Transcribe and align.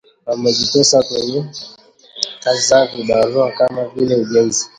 wamejitosa 0.27 1.03
kwenye 1.03 1.45
kazi 2.43 2.67
za 2.67 2.85
vibarua 2.85 3.51
kama 3.51 3.85
vile 3.87 4.15
ujenzi 4.15 4.69